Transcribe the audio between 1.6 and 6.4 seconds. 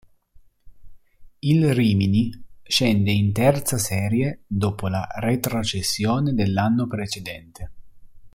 Rimini scende in terza serie dopo la retrocessione